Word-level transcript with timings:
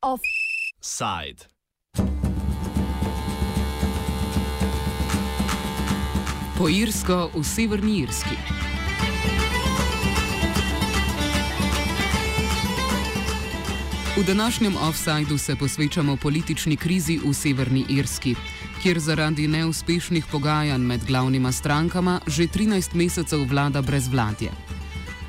Offside. 0.00 1.48
Po 6.58 6.68
Irsko 6.68 7.30
v 7.34 7.44
Severni 7.44 7.98
Irski. 7.98 8.36
V 14.16 14.24
današnjem 14.26 14.76
offsajdu 14.76 15.38
se 15.38 15.56
posvečamo 15.56 16.16
politični 16.16 16.76
krizi 16.76 17.20
v 17.24 17.34
Severni 17.34 17.84
Irski, 17.88 18.34
kjer 18.82 18.98
zaradi 18.98 19.48
neuspešnih 19.48 20.26
pogajanj 20.32 20.80
med 20.80 21.04
glavnima 21.06 21.52
strankama 21.52 22.20
že 22.26 22.42
13 22.42 22.94
mesecev 22.94 23.42
vlada 23.50 23.82
brezvladje. 23.82 24.63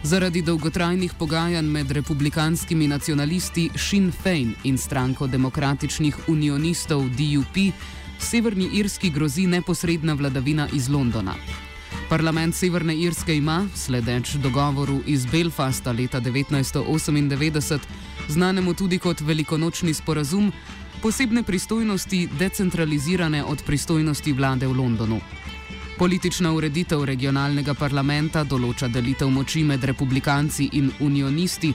Zaradi 0.06 0.42
dolgotrajnih 0.42 1.14
pogajanj 1.18 1.66
med 1.66 1.92
republikanskimi 1.92 2.88
nacionalisti 2.88 3.70
Sinn 3.76 4.12
Fein 4.12 4.52
in 4.64 4.78
stranko 4.78 5.28
demokratičnih 5.28 6.30
unionistov 6.30 7.02
DUP, 7.10 7.74
Severni 8.20 8.70
Irski 8.74 9.10
grozi 9.10 9.48
neposredna 9.48 10.14
vladavina 10.14 10.68
iz 10.74 10.90
Londona. 10.90 11.34
Parlament 12.10 12.56
Severne 12.56 12.96
Irske 12.96 13.36
ima, 13.36 13.66
sledeč 13.76 14.36
dogovoru 14.36 15.02
iz 15.06 15.26
Belfasta 15.26 15.92
leta 15.92 16.22
1998, 16.22 17.80
znanemu 18.28 18.74
tudi 18.74 19.00
kot 19.00 19.22
velikonočni 19.22 19.94
sporazum, 19.94 20.52
posebne 21.02 21.44
pristojnosti 21.44 22.30
decentralizirane 22.40 23.44
od 23.44 23.64
pristojnosti 23.66 24.34
vlade 24.34 24.68
v 24.68 24.78
Londonu. 24.78 25.20
Politična 25.98 26.50
ureditev 26.52 27.06
regionalnega 27.08 27.72
parlamenta 27.80 28.42
določa 28.44 28.90
delitev 28.92 29.30
moči 29.32 29.62
med 29.64 29.84
republikanci 29.88 30.68
in 30.76 30.90
unionisti, 31.00 31.72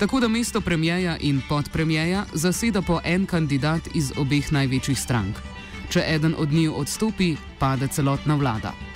tako 0.00 0.18
da 0.20 0.28
mesto 0.28 0.60
premijeja 0.60 1.14
in 1.20 1.38
podpremijeja 1.48 2.24
zaseda 2.34 2.82
po 2.82 2.98
en 3.04 3.30
kandidat 3.30 3.94
iz 3.94 4.10
obeh 4.18 4.50
največjih 4.52 4.98
strank. 4.98 5.38
Če 5.90 6.02
eden 6.02 6.34
od 6.38 6.50
njiju 6.50 6.74
odstopi, 6.82 7.36
pade 7.58 7.86
celotna 7.86 8.34
vlada. 8.34 8.89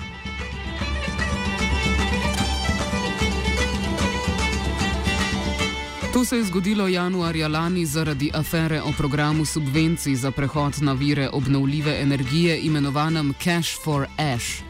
To 6.15 6.25
se 6.25 6.37
je 6.37 6.45
zgodilo 6.45 6.89
januarja 6.89 7.49
lani 7.49 7.87
zaradi 7.87 8.31
afere 8.35 8.83
o 8.83 8.93
programu 8.99 9.45
subvencij 9.45 10.15
za 10.15 10.31
prehod 10.31 10.83
na 10.83 10.93
vire 10.93 11.29
obnovljive 11.33 12.01
energije 12.03 12.61
imenovanem 12.61 13.35
Cash 13.45 13.83
for 13.85 14.07
Ash. 14.17 14.63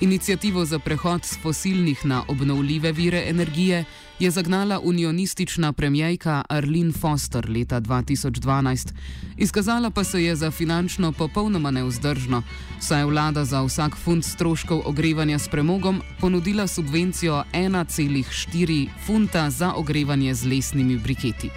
Inicijativo 0.00 0.64
za 0.64 0.78
prehod 0.78 1.24
z 1.24 1.38
fosilnih 1.42 2.06
na 2.06 2.24
obnovljive 2.28 2.92
vire 2.92 3.24
energije 3.26 3.84
je 4.22 4.30
zagnala 4.30 4.80
unionistična 4.80 5.72
premijejka 5.72 6.42
Arlene 6.48 6.92
Foster 6.92 7.50
leta 7.50 7.80
2012. 7.80 8.92
Izkazala 9.36 9.90
pa 9.90 10.04
se 10.04 10.24
je 10.24 10.36
za 10.36 10.50
finančno 10.50 11.12
popolnoma 11.12 11.70
neuzdržno, 11.70 12.42
saj 12.80 13.00
je 13.00 13.06
vlada 13.06 13.44
za 13.44 13.62
vsak 13.62 13.96
funt 14.04 14.24
stroškov 14.24 14.82
ogrevanja 14.84 15.38
s 15.38 15.48
premogom 15.48 16.02
ponudila 16.20 16.66
subvencijo 16.66 17.44
1,4 17.52 18.88
funta 19.06 19.50
za 19.50 19.72
ogrevanje 19.74 20.34
z 20.34 20.46
lesnimi 20.46 20.96
briketi. 20.96 21.50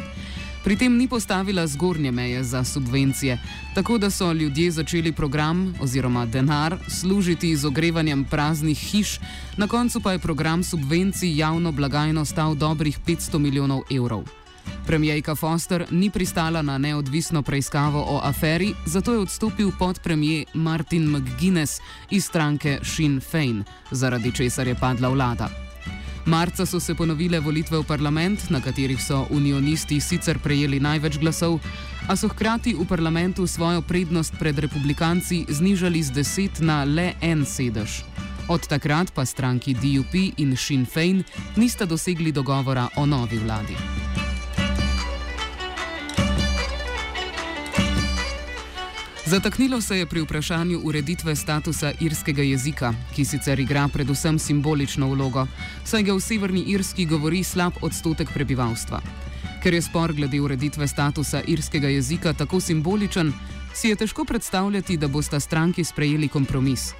Pri 0.66 0.74
tem 0.74 0.98
ni 0.98 1.06
postavila 1.08 1.68
zgornje 1.68 2.12
meje 2.12 2.44
za 2.44 2.64
subvencije, 2.64 3.38
tako 3.76 3.98
da 3.98 4.10
so 4.10 4.32
ljudje 4.34 4.72
začeli 4.72 5.12
program 5.12 5.76
oziroma 5.82 6.26
denar 6.26 6.78
služiti 6.88 7.56
z 7.56 7.66
ogrevanjem 7.66 8.26
praznih 8.26 8.78
hiš, 8.78 9.20
na 9.58 9.68
koncu 9.68 10.02
pa 10.02 10.12
je 10.12 10.20
program 10.20 10.64
subvencij 10.64 11.38
javno 11.38 11.72
blagajno 11.72 12.26
stal 12.26 12.56
dobrih 12.56 13.00
500 13.06 13.38
milijonov 13.38 13.82
evrov. 13.92 14.24
Premijejka 14.88 15.36
Foster 15.36 15.86
ni 15.92 16.10
pristala 16.10 16.62
na 16.62 16.78
neodvisno 16.78 17.44
preiskavo 17.44 18.06
o 18.08 18.20
aferi, 18.24 18.74
zato 18.86 19.14
je 19.14 19.20
odstopil 19.20 19.72
podpremije 19.80 20.46
Martin 20.54 21.12
McGuinness 21.12 21.82
iz 22.10 22.26
stranke 22.26 22.80
Sinn 22.84 23.22
Fein, 23.22 23.64
zaradi 23.92 24.32
česar 24.32 24.68
je 24.68 24.76
padla 24.76 25.10
vlada. 25.10 25.65
Marca 26.26 26.66
so 26.66 26.80
se 26.80 26.96
ponovile 26.96 27.40
volitve 27.40 27.78
v 27.78 27.84
parlament, 27.84 28.50
na 28.50 28.62
katerih 28.62 29.02
so 29.02 29.28
unionisti 29.30 30.00
sicer 30.02 30.40
prejeli 30.40 30.80
največ 30.80 31.20
glasov, 31.22 31.60
a 32.10 32.16
so 32.18 32.28
hkrati 32.28 32.74
v 32.74 32.86
parlamentu 32.86 33.48
svojo 33.48 33.82
prednost 33.82 34.34
pred 34.40 34.58
republikanci 34.58 35.46
znižali 35.50 36.02
z 36.04 36.12
10 36.12 36.66
na 36.66 36.84
le 36.84 37.14
en 37.22 37.46
sedež. 37.46 38.02
Od 38.50 38.62
takrat 38.68 39.14
pa 39.14 39.26
stranki 39.26 39.74
DUP 39.74 40.38
in 40.38 40.58
Sinn 40.58 40.86
Fein 40.86 41.24
nista 41.56 41.86
dosegli 41.86 42.32
dogovora 42.32 42.90
o 42.98 43.06
novi 43.06 43.38
vladi. 43.38 43.78
Zataknilo 49.36 49.82
se 49.82 49.98
je 49.98 50.06
pri 50.06 50.22
vprašanju 50.22 50.80
ureditve 50.84 51.36
statusa 51.36 51.92
irskega 52.00 52.42
jezika, 52.42 52.94
ki 53.16 53.26
sicer 53.26 53.60
igra 53.60 53.88
predvsem 53.88 54.40
simbolično 54.40 55.10
vlogo, 55.12 55.48
saj 55.84 56.04
ga 56.04 56.14
v 56.14 56.22
Severni 56.24 56.64
Irski 56.72 57.06
govori 57.06 57.44
slab 57.44 57.74
odstotek 57.82 58.32
prebivalstva. 58.34 59.02
Ker 59.64 59.74
je 59.74 59.82
spor 59.82 60.14
glede 60.14 60.40
ureditve 60.40 60.88
statusa 60.88 61.42
irskega 61.48 61.90
jezika 61.90 62.34
tako 62.34 62.62
simboličen, 62.62 63.34
si 63.74 63.90
je 63.90 63.96
težko 63.96 64.24
predstavljati, 64.26 64.98
da 64.98 65.08
bosta 65.08 65.40
stranki 65.40 65.84
sprejeli 65.84 66.28
kompromis. 66.28 66.94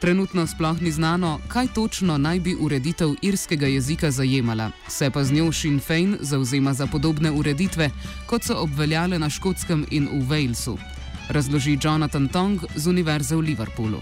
Trenutno 0.00 0.46
sploh 0.46 0.82
ni 0.82 0.92
znano, 0.92 1.40
kaj 1.48 1.72
točno 1.74 2.18
naj 2.18 2.40
bi 2.40 2.56
ureditev 2.60 3.14
irskega 3.22 3.66
jezika 3.66 4.10
zajemala, 4.10 4.70
se 4.88 5.10
pa 5.10 5.24
z 5.24 5.32
njo 5.32 5.52
Sinn 5.52 5.80
Fein 5.80 6.16
zauzema 6.20 6.74
za 6.74 6.86
podobne 6.86 7.30
ureditve, 7.30 7.90
kot 8.26 8.44
so 8.44 8.60
obveljale 8.60 9.18
na 9.18 9.30
Škotskem 9.30 9.86
in 9.90 10.08
v 10.12 10.28
Walesu. 10.28 10.76
Razloži 11.32 11.78
Jonathan 11.84 12.28
Tong 12.28 12.60
z 12.76 12.86
Univerze 12.86 13.36
v 13.36 13.40
Liverpoolu. 13.40 14.00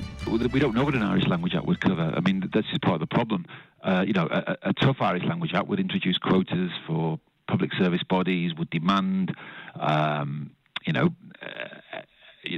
We 0.53 0.61
don't 0.61 0.75
know 0.75 0.85
what 0.85 0.95
an 0.95 1.03
Irish 1.03 1.29
Language 1.29 1.55
Act 1.55 1.67
would 1.67 1.81
cover. 1.81 2.13
I 2.17 2.21
mean, 2.21 2.41
that's 2.53 2.69
just 2.69 2.83
part 2.83 3.01
of 3.01 3.09
the 3.09 3.15
problem. 3.15 3.47
Uh, 3.83 4.05
you 4.07 4.13
know, 4.13 4.27
a, 4.31 4.57
a, 4.71 4.73
tough 4.73 5.01
Irish 5.01 5.25
Language 5.25 5.55
Act 5.55 5.69
would 5.69 5.81
introduce 5.81 6.19
quotas 6.19 6.71
for 6.87 7.19
public 7.49 7.71
service 7.79 8.03
bodies, 8.03 8.55
would 8.59 8.71
demand, 8.71 9.35
um, 9.79 10.51
you 10.87 10.93
know, 10.93 11.09
uh, 11.43 12.03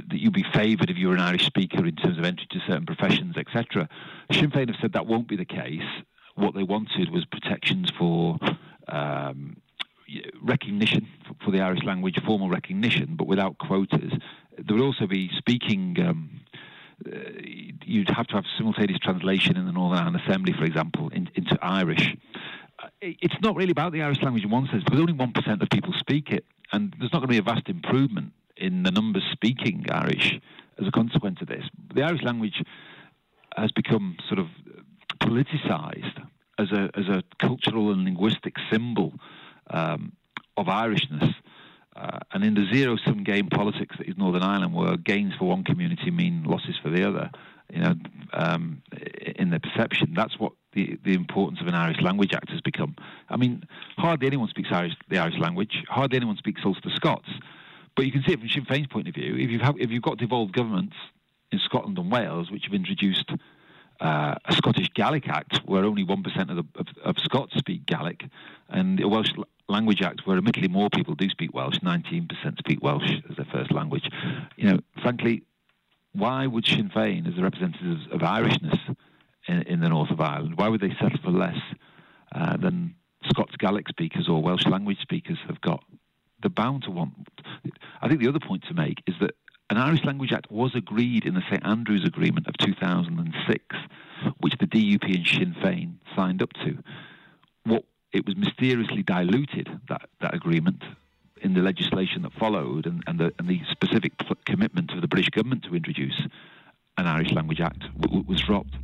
that 0.09 0.19
you 0.19 0.31
be 0.31 0.45
favoured 0.53 0.89
if 0.89 0.97
you're 0.97 1.13
an 1.13 1.19
Irish 1.19 1.45
speaker 1.45 1.85
in 1.85 1.95
terms 1.95 2.17
of 2.17 2.25
entry 2.25 2.47
to 2.51 2.59
certain 2.67 2.85
professions, 2.85 3.35
etc. 3.37 3.87
Sinn 4.31 4.51
Féin 4.51 4.67
have 4.67 4.77
said 4.81 4.93
that 4.93 5.05
won't 5.05 5.27
be 5.27 5.35
the 5.35 5.45
case. 5.45 5.89
What 6.35 6.55
they 6.55 6.63
wanted 6.63 7.11
was 7.11 7.25
protections 7.25 7.91
for 7.97 8.39
um, 8.87 9.57
recognition 10.41 11.07
for 11.43 11.51
the 11.51 11.61
Irish 11.61 11.83
language, 11.83 12.19
formal 12.25 12.49
recognition, 12.49 13.15
but 13.15 13.27
without 13.27 13.57
quotas. 13.57 14.13
There 14.57 14.75
would 14.75 14.83
also 14.83 15.07
be 15.07 15.29
speaking. 15.37 15.97
Um, 15.99 16.41
uh, 17.05 17.17
you'd 17.83 18.09
have 18.09 18.27
to 18.27 18.35
have 18.35 18.45
simultaneous 18.57 18.99
translation 18.99 19.57
in 19.57 19.65
the 19.65 19.71
Northern 19.71 19.99
Ireland 19.99 20.21
Assembly, 20.25 20.53
for 20.53 20.63
example, 20.63 21.09
in, 21.09 21.29
into 21.35 21.57
Irish. 21.61 22.15
Uh, 22.81 22.87
it's 23.01 23.35
not 23.41 23.55
really 23.55 23.71
about 23.71 23.91
the 23.91 24.01
Irish 24.01 24.21
language 24.21 24.43
in 24.43 24.49
one 24.49 24.67
sense, 24.67 24.83
because 24.83 24.99
only 24.99 25.13
1% 25.13 25.61
of 25.61 25.69
people 25.69 25.93
speak 25.97 26.29
it, 26.29 26.45
and 26.71 26.95
there's 26.99 27.11
not 27.11 27.19
going 27.19 27.27
to 27.27 27.33
be 27.33 27.37
a 27.39 27.41
vast 27.41 27.67
improvement 27.67 28.31
in 28.55 28.83
the 28.83 28.91
numbers 28.91 29.23
speaking 29.33 29.85
Irish 29.91 30.39
as 30.79 30.87
a 30.87 30.91
consequence 30.91 31.39
of 31.41 31.47
this. 31.47 31.65
The 31.93 32.03
Irish 32.03 32.23
language 32.23 32.63
has 33.55 33.71
become 33.71 34.17
sort 34.27 34.39
of 34.39 34.47
politicized 35.21 36.25
as 36.57 36.71
a, 36.71 36.89
as 36.95 37.07
a 37.07 37.23
cultural 37.39 37.91
and 37.91 38.03
linguistic 38.03 38.55
symbol 38.71 39.13
um, 39.69 40.13
of 40.57 40.67
Irishness. 40.67 41.33
Uh, 41.95 42.19
and 42.31 42.43
in 42.43 42.55
the 42.55 42.65
zero 42.73 42.97
sum 43.05 43.23
game 43.23 43.47
politics 43.49 43.95
that 43.97 44.07
is 44.07 44.17
Northern 44.17 44.43
Ireland, 44.43 44.73
where 44.73 44.97
gains 44.97 45.33
for 45.37 45.45
one 45.45 45.63
community 45.63 46.09
mean 46.09 46.43
losses 46.43 46.75
for 46.81 46.89
the 46.89 47.07
other, 47.07 47.29
you 47.71 47.79
know, 47.79 47.95
um, 48.33 48.81
in 49.35 49.49
their 49.49 49.59
perception, 49.59 50.13
that's 50.15 50.39
what 50.39 50.53
the, 50.73 50.97
the 51.05 51.13
importance 51.13 51.61
of 51.61 51.67
an 51.67 51.75
Irish 51.75 52.01
Language 52.01 52.33
Act 52.33 52.49
has 52.49 52.61
become. 52.61 52.95
I 53.29 53.37
mean, 53.37 53.63
hardly 53.97 54.27
anyone 54.27 54.47
speaks 54.49 54.69
Irish, 54.71 54.93
the 55.09 55.19
Irish 55.19 55.37
language, 55.39 55.83
hardly 55.87 56.17
anyone 56.17 56.37
speaks 56.37 56.61
Ulster 56.65 56.89
Scots. 56.95 57.29
But 57.95 58.05
you 58.05 58.11
can 58.11 58.23
see 58.23 58.33
it 58.33 58.39
from 58.39 58.49
Sinn 58.49 58.65
Féin's 58.65 58.87
point 58.87 59.07
of 59.07 59.13
view. 59.13 59.35
If 59.35 59.51
you've, 59.51 59.61
have, 59.61 59.75
if 59.79 59.91
you've 59.91 60.01
got 60.01 60.17
devolved 60.17 60.53
governments 60.53 60.95
in 61.51 61.59
Scotland 61.59 61.97
and 61.99 62.11
Wales, 62.11 62.49
which 62.49 62.63
have 62.65 62.73
introduced 62.73 63.31
uh, 64.01 64.35
a 64.45 64.53
Scottish 64.53 64.89
Gaelic 64.95 65.27
Act, 65.29 65.59
where 65.65 65.85
only 65.85 66.03
1% 66.03 66.49
of, 66.49 66.55
the, 66.55 66.65
of, 66.75 66.87
of 67.03 67.19
Scots 67.19 67.55
speak 67.57 67.85
Gaelic, 67.85 68.23
and 68.69 68.99
a 68.99 69.07
Welsh 69.07 69.31
Language 69.73 70.01
Act, 70.03 70.21
where 70.25 70.37
admittedly 70.37 70.69
more 70.69 70.89
people 70.89 71.15
do 71.15 71.27
speak 71.29 71.53
Welsh, 71.53 71.79
19% 71.79 72.29
speak 72.59 72.81
Welsh 72.81 73.11
as 73.29 73.35
their 73.35 73.47
first 73.51 73.71
language. 73.73 74.07
You 74.55 74.69
know, 74.69 74.79
frankly, 75.01 75.43
why 76.13 76.45
would 76.45 76.65
Sinn 76.65 76.91
Féin, 76.95 77.27
as 77.27 77.35
the 77.35 77.41
representatives 77.41 78.07
of 78.11 78.21
Irishness 78.21 78.95
in, 79.47 79.63
in 79.63 79.79
the 79.79 79.89
north 79.89 80.11
of 80.11 80.21
Ireland, 80.21 80.57
why 80.57 80.69
would 80.69 80.79
they 80.79 80.95
settle 81.01 81.19
for 81.23 81.31
less 81.31 81.57
uh, 82.33 82.55
than 82.57 82.95
Scots 83.25 83.55
Gaelic 83.57 83.89
speakers 83.89 84.29
or 84.29 84.41
Welsh 84.41 84.67
language 84.67 84.99
speakers 85.01 85.39
have 85.47 85.59
got? 85.61 85.83
They're 86.41 86.49
bound 86.49 86.83
to 86.83 86.91
want. 86.91 87.13
I 88.01 88.07
think 88.07 88.19
the 88.19 88.27
other 88.27 88.39
point 88.39 88.63
to 88.67 88.73
make 88.73 89.01
is 89.07 89.15
that 89.21 89.31
an 89.69 89.77
Irish 89.77 90.03
Language 90.03 90.33
Act 90.33 90.51
was 90.51 90.75
agreed 90.75 91.25
in 91.25 91.33
the 91.33 91.41
St 91.49 91.65
Andrews 91.65 92.05
Agreement 92.05 92.47
of 92.47 92.55
2006, 92.57 93.75
which 94.39 94.53
the 94.59 94.67
DUP 94.67 95.15
and 95.15 95.25
Sinn 95.25 95.55
Féin 95.63 95.95
signed 96.15 96.43
up 96.43 96.51
to. 96.65 96.77
What 97.63 97.85
it 98.13 98.25
was 98.25 98.35
mysteriously 98.35 99.03
diluted, 99.03 99.67
that, 99.89 100.09
that 100.21 100.33
agreement, 100.33 100.83
in 101.41 101.53
the 101.53 101.61
legislation 101.61 102.21
that 102.21 102.33
followed 102.33 102.85
and, 102.85 103.03
and, 103.07 103.19
the, 103.19 103.33
and 103.39 103.47
the 103.47 103.59
specific 103.71 104.13
commitment 104.45 104.91
of 104.91 105.01
the 105.01 105.07
British 105.07 105.29
government 105.29 105.63
to 105.63 105.75
introduce 105.75 106.27
an 106.97 107.07
Irish 107.07 107.31
Language 107.31 107.59
Act 107.59 107.83
w- 107.99 108.23
was 108.27 108.41
dropped. 108.41 108.75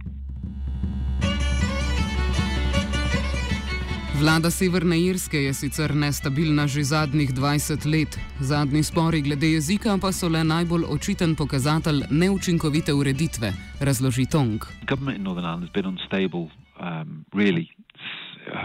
Vlada 4.19 4.51
Severne 4.51 4.99
Irske 4.99 5.37
je 5.37 5.53
sicer 5.53 5.95
nestabilna 5.95 6.67
že 6.67 6.83
zadnjih 6.83 7.31
20 7.31 7.85
let. 7.85 8.19
Zadnji 8.39 8.83
spori 8.83 9.21
glede 9.21 9.47
jezika 9.47 9.97
pa 10.01 10.11
so 10.11 10.27
le 10.27 10.43
najbolj 10.43 10.83
očiten 10.89 11.35
pokazatelj 11.35 12.03
neučinkovite 12.11 12.93
ureditve, 12.93 13.53
razloži 13.79 14.25
Tong. 14.25 14.65
Government 14.89 15.17
in 15.17 15.23
Northern 15.23 15.45
Ireland 15.45 15.63
has 15.63 15.71
been 15.71 15.85
unstable, 15.85 16.51
um, 16.81 17.25
really, 17.33 17.69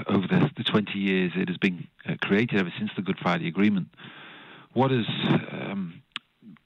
over 0.06 0.27
the, 0.27 0.51
the 0.56 0.65
20 0.65 0.99
years 0.99 1.33
it 1.35 1.49
has 1.49 1.59
been 1.59 1.87
uh, 2.06 2.15
created 2.21 2.59
ever 2.59 2.73
since 2.79 2.91
the 2.97 3.03
Good 3.03 3.19
Friday 3.19 3.49
Agreement. 3.49 3.89
What 4.73 4.91
has 4.91 5.06
um, 5.53 6.03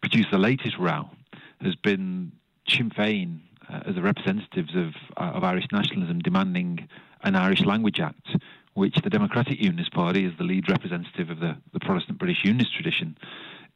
produced 0.00 0.30
the 0.30 0.38
latest 0.38 0.78
row 0.78 1.10
has 1.60 1.74
been 1.76 2.32
Sinn 2.68 2.90
Féin 2.90 3.40
uh, 3.68 3.80
as 3.86 3.94
the 3.94 4.02
representatives 4.02 4.74
of, 4.74 4.94
uh, 5.16 5.36
of 5.36 5.44
Irish 5.44 5.66
nationalism 5.72 6.20
demanding 6.20 6.88
an 7.22 7.36
Irish 7.36 7.64
Language 7.64 8.00
Act, 8.00 8.36
which 8.74 8.96
the 9.02 9.10
Democratic 9.10 9.58
Unionist 9.60 9.92
Party, 9.92 10.24
as 10.24 10.32
the 10.38 10.44
lead 10.44 10.68
representative 10.70 11.30
of 11.30 11.40
the, 11.40 11.56
the 11.72 11.80
Protestant 11.80 12.18
British 12.18 12.44
Unionist 12.44 12.74
tradition, 12.74 13.16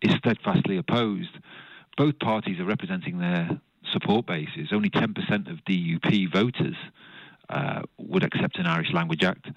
is 0.01 0.15
steadfastly 0.15 0.77
opposed. 0.77 1.39
Both 1.97 2.19
parties 2.21 2.61
are 2.61 2.65
representing 2.65 3.19
their 3.19 3.61
support 3.91 4.27
bases. 4.27 4.69
Only 4.73 4.91
10% 4.91 5.51
of 5.51 5.65
DUP 5.65 6.33
voters 6.33 6.77
uh, 7.53 7.83
would 7.99 8.25
accept 8.25 8.59
an 8.59 8.67
Irish 8.67 8.93
Language 8.93 9.23
Act, 9.23 9.51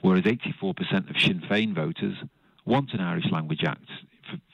whereas 0.00 0.24
84% 0.24 1.10
of 1.10 1.20
Sinn 1.20 1.42
Féin 1.48 1.74
voters 1.74 2.16
want 2.64 2.92
an 2.94 3.00
Irish 3.00 3.30
Language 3.30 3.64
Act. 3.64 3.88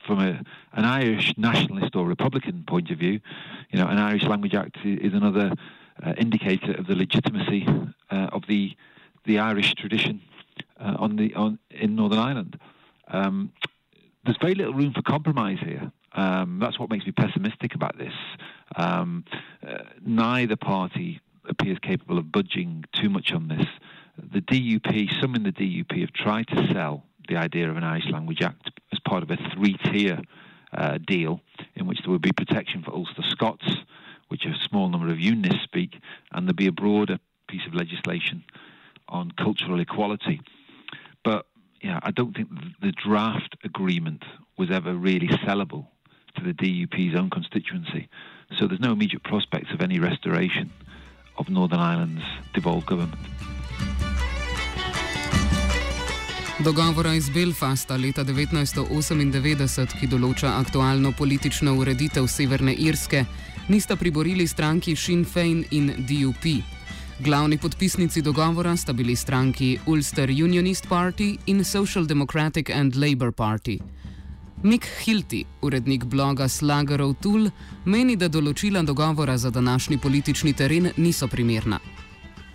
From 0.05 0.19
a, 0.19 0.43
an 0.73 0.85
Irish 0.85 1.35
nationalist 1.37 1.95
or 1.95 2.07
Republican 2.07 2.65
point 2.67 2.91
of 2.91 2.99
view, 2.99 3.21
you 3.71 3.79
know, 3.79 3.87
an 3.87 3.99
Irish 3.99 4.25
Language 4.25 4.55
Act 4.55 4.79
is 4.85 5.15
another 5.15 5.53
uh, 6.05 6.15
indicator 6.19 6.73
of 6.73 6.87
the 6.87 6.97
legitimacy 6.97 7.67
uh, 8.11 8.29
of 8.33 8.43
the 8.49 8.77
the 9.25 9.39
Irish 9.39 9.75
tradition 9.75 10.23
uh, 10.81 10.97
on 10.99 11.17
the 11.17 11.35
on 11.35 11.59
in 11.71 11.95
Northern 11.95 12.19
Ireland. 12.19 12.59
Um, 13.09 13.53
there's 14.25 14.39
very 14.41 14.55
little 14.55 14.75
room 14.75 14.93
for 14.93 15.03
compromise 15.03 15.59
here. 15.61 15.93
Um, 16.15 16.59
that's 16.61 16.79
what 16.79 16.91
makes 16.91 17.07
me 17.07 17.13
pessimistic 17.13 17.75
about 17.75 17.97
this. 17.99 18.15
Um, 18.75 19.25
uh, 19.67 19.85
neither 20.05 20.57
party 20.57 21.21
appears 21.49 21.79
capable 21.81 22.19
of 22.19 22.31
budging 22.31 22.85
too 22.93 23.09
much 23.09 23.33
on 23.33 23.49
this. 23.49 23.67
The 24.17 24.41
DUP, 24.41 25.21
some 25.21 25.35
in 25.35 25.45
the 25.45 25.53
DUP, 25.53 26.01
have 26.01 26.13
tried 26.13 26.49
to 26.49 26.73
sell 26.73 27.05
the 27.29 27.37
idea 27.37 27.71
of 27.71 27.77
an 27.77 27.85
Irish 27.85 28.09
Language 28.11 28.43
Act 28.43 28.71
as 28.93 28.99
part 29.01 29.23
of 29.23 29.31
a 29.31 29.37
three-tier 29.55 30.21
uh, 30.73 30.99
deal 30.99 31.41
in 31.75 31.87
which 31.87 32.01
there 32.03 32.11
would 32.11 32.23
be 32.23 32.33
protection 32.33 32.83
for 32.83 32.93
Ulster 32.93 33.23
Scots, 33.29 33.67
which 34.29 34.45
a 34.45 34.55
small 34.69 34.89
number 34.89 35.11
of 35.11 35.21
unionists 35.21 35.65
speak, 35.65 35.99
and 36.33 36.47
there'd 36.47 36.57
be 36.57 36.67
a 36.67 36.73
broader 36.73 37.19
piece 37.49 37.67
of 37.67 37.75
legislation 37.75 38.45
on 39.09 39.31
cultural 39.31 39.81
equality. 39.81 40.41
But 41.25 41.47
yeah, 41.83 42.01
I 42.03 42.11
don't 42.11 42.35
think 42.35 42.49
the 42.81 42.93
draft 42.93 43.57
agreement 43.65 44.25
was 44.59 44.71
ever 44.71 44.95
really 44.95 45.29
sellable 45.29 45.87
to 46.37 46.45
the 46.45 46.53
DUP's 46.53 47.19
own 47.19 47.31
constituency. 47.31 48.09
So 48.59 48.67
there's 48.67 48.81
no 48.81 48.93
immediate 48.93 49.23
prospects 49.23 49.73
of 49.73 49.81
any 49.81 49.99
restoration 49.99 50.71
of 51.39 51.49
Northern 51.49 51.81
Ireland's 51.81 52.25
devolved 52.55 52.87
government. 52.89 53.29
Dogovora 56.59 57.15
iz 57.15 57.31
Belfasta 57.31 57.97
leta 57.97 58.25
1998, 58.25 59.95
ki 60.01 60.07
določa 60.11 60.57
aktualno 60.59 61.13
politično 61.15 61.77
ureditev 61.79 62.27
Severne 62.27 62.75
Irske, 62.75 63.23
nista 63.69 63.97
priborili 63.97 64.47
stranki 64.47 64.97
Sinn 64.97 65.23
Féin 65.23 65.63
in 65.71 65.93
DUP. 66.09 66.49
Glavni 67.23 67.59
podpisnici 67.59 68.23
dogovora 68.23 68.77
sta 68.77 68.93
bili 68.93 69.17
stranki 69.17 69.79
Ulster 69.87 70.31
Unionist 70.31 70.89
Party 70.89 71.37
in 71.47 71.65
Social 71.65 72.07
Democratic 72.07 72.71
and 72.71 72.97
Labour 72.97 73.33
Party. 73.33 73.79
Mick 74.63 74.85
Fealty, 74.85 75.45
urednik 75.63 76.05
bloga 76.05 76.49
Slugger 76.49 77.03
O'Toole, 77.03 77.51
meni, 77.85 78.17
da 78.17 78.27
določila 78.27 78.83
dogovora 78.83 79.37
za 79.39 79.53
današnji 79.55 79.99
politični 80.03 80.53
teren 80.53 80.91
niso 80.97 81.29
primerna. 81.29 81.79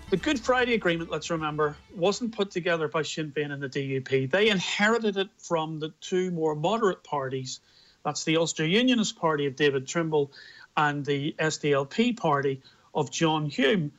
The 0.10 0.18
Good 0.18 0.42
Friday 0.44 0.76
Agreement, 0.76 1.10
let's 1.12 1.32
remember, 1.32 1.76
wasn't 1.96 2.36
put 2.36 2.52
together 2.52 2.90
by 2.90 3.04
Sinn 3.04 3.32
Féin 3.32 3.54
and 3.54 3.64
the 3.64 3.70
DUP. 3.70 4.30
They 4.30 4.50
inherited 4.50 5.16
it 5.16 5.30
from 5.40 5.80
the 5.80 5.94
two 6.02 6.30
more 6.32 6.56
moderate 6.56 7.06
parties. 7.06 7.62
That's 8.04 8.26
the 8.26 8.36
Ulster 8.36 8.66
Unionist 8.66 9.18
Party 9.18 9.48
of 9.48 9.56
David 9.56 9.88
Trimble 9.88 10.30
and 10.76 11.06
the 11.06 11.34
SDLP 11.40 12.18
Party 12.18 12.62
of 12.94 13.12
John 13.12 13.46
Hume. 13.46 13.94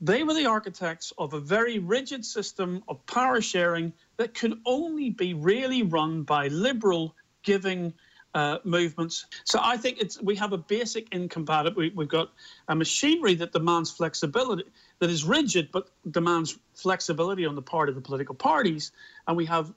They 0.00 0.22
were 0.22 0.34
the 0.34 0.46
architects 0.46 1.12
of 1.18 1.34
a 1.34 1.40
very 1.40 1.80
rigid 1.80 2.24
system 2.24 2.84
of 2.86 3.04
power 3.06 3.40
sharing 3.40 3.92
that 4.18 4.34
could 4.34 4.60
only 4.64 5.10
be 5.10 5.34
really 5.34 5.82
run 5.82 6.22
by 6.22 6.46
liberal 6.46 7.12
giving 7.44 7.94
uh, 8.34 8.58
movements. 8.64 9.26
So 9.44 9.60
I 9.62 9.76
think 9.76 10.00
it's 10.00 10.20
we 10.20 10.34
have 10.36 10.52
a 10.52 10.58
basic 10.58 11.14
incompatibility. 11.14 11.94
We, 11.94 12.04
have 12.04 12.10
got 12.10 12.32
a 12.66 12.74
machinery 12.74 13.34
that 13.36 13.52
demands 13.52 13.92
flexibility, 13.92 14.64
that 14.98 15.08
is 15.08 15.24
rigid 15.24 15.68
but 15.72 15.90
demands 16.10 16.58
flexibility 16.74 17.46
on 17.46 17.54
the 17.54 17.62
part 17.62 17.88
of 17.88 17.94
the 17.94 18.00
political 18.00 18.34
parties. 18.34 18.90
And 19.28 19.36
we 19.36 19.46
have, 19.46 19.72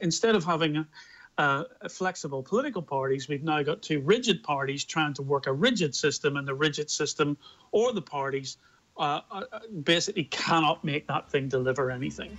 instead 0.00 0.34
of 0.34 0.44
having 0.44 0.86
a 1.38 1.88
flexible 1.88 2.42
political 2.42 2.82
parties, 2.82 3.28
we've 3.28 3.42
now 3.42 3.62
got 3.62 3.82
two 3.82 4.00
rigid 4.00 4.42
parties 4.42 4.84
trying 4.84 5.14
to 5.14 5.22
work 5.22 5.46
a 5.46 5.52
rigid 5.52 5.94
system, 5.94 6.36
and 6.36 6.46
the 6.46 6.54
rigid 6.54 6.90
system 6.90 7.38
or 7.72 7.92
the 7.92 8.02
parties 8.02 8.58
uh, 8.96 9.20
uh 9.30 9.42
basically 9.82 10.24
cannot 10.24 10.84
make 10.84 11.08
that 11.08 11.28
thing 11.28 11.48
deliver 11.48 11.90
anything. 11.90 12.38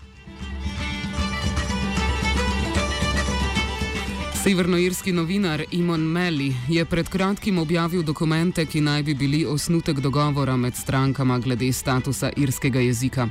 Severnoirski 4.45 5.11
novinar 5.11 5.63
Imon 5.71 6.01
Melli 6.01 6.53
je 6.69 6.85
pred 6.85 7.07
kratkim 7.09 7.57
objavil 7.57 8.03
dokumente, 8.03 8.65
ki 8.65 8.81
naj 8.81 9.03
bi 9.03 9.15
bili 9.17 9.39
osnutek 9.45 9.99
dogovora 9.99 10.53
med 10.57 10.75
strankama 10.75 11.39
glede 11.39 11.71
statusa 11.73 12.29
irskega 12.37 12.79
jezika. 12.79 13.25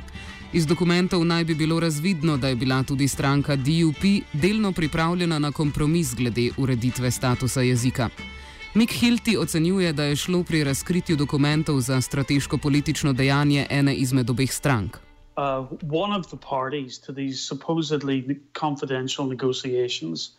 Iz 0.53 0.67
dokumentov 0.67 1.23
naj 1.25 1.43
bi 1.43 1.55
bilo 1.55 1.79
razvidno, 1.79 2.37
da 2.37 2.47
je 2.47 2.55
bila 2.55 2.83
tudi 2.83 3.07
stranka 3.07 3.55
DUP 3.55 4.03
delno 4.33 4.71
pripravljena 4.71 5.39
na 5.39 5.51
kompromis 5.51 6.15
glede 6.15 6.49
ureditve 6.57 7.11
statusa 7.11 7.61
jezika. 7.61 8.09
Mick 8.73 8.91
Hilti 8.91 9.37
ocenjuje, 9.37 9.93
da 9.93 10.03
je 10.03 10.15
šlo 10.15 10.43
pri 10.43 10.63
razkritju 10.63 11.15
dokumentov 11.15 11.79
za 11.79 12.01
strateško-politično 12.01 13.13
dejanje 13.13 13.67
ene 13.69 13.95
izmed 13.95 14.29
obeh 14.29 14.51
strank. 14.51 14.97
Uh, 15.37 15.67
one 15.91 16.19
of 16.19 16.27
the 16.27 16.37
parties 16.37 16.99
to 16.99 17.13
these 17.13 17.39
supposedly 17.53 18.39
confidential 18.59 19.27
negotiations 19.29 20.35